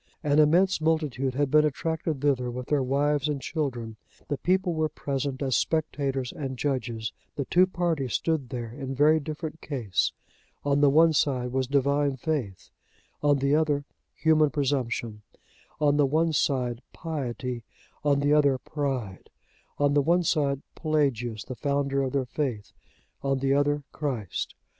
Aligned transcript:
An 0.23 0.39
immense 0.39 0.81
multitude 0.81 1.35
had 1.35 1.51
been 1.51 1.63
attracted 1.63 2.21
thither 2.21 2.49
with 2.49 2.69
their 2.69 2.81
wives 2.81 3.27
and 3.29 3.39
children. 3.39 3.97
The 4.29 4.39
people 4.39 4.73
were 4.73 4.89
present 4.89 5.43
as 5.43 5.55
spectators 5.55 6.31
and 6.33 6.57
judges; 6.57 7.13
the 7.35 7.45
two 7.45 7.67
parties 7.67 8.13
stood 8.15 8.49
there 8.49 8.71
in 8.73 8.95
very 8.95 9.19
different 9.19 9.61
case; 9.61 10.11
on 10.65 10.81
the 10.81 10.89
one 10.89 11.13
side 11.13 11.51
was 11.51 11.67
Divine 11.67 12.17
faith, 12.17 12.71
on 13.21 13.37
the 13.37 13.53
other 13.53 13.85
human 14.15 14.49
presumption; 14.49 15.21
on 15.79 15.97
the 15.97 16.07
one 16.07 16.33
side 16.33 16.81
piety, 16.93 17.63
on 18.03 18.21
the 18.21 18.33
other 18.33 18.57
pride; 18.57 19.29
on 19.77 19.93
the 19.93 20.01
one 20.01 20.23
side 20.23 20.63
Pelagius, 20.73 21.43
the 21.43 21.53
founder 21.53 22.01
of 22.01 22.11
their 22.11 22.25
faith, 22.25 22.71
on 23.21 23.37
the 23.37 23.53
other 23.53 23.83
Christ. 23.91 24.55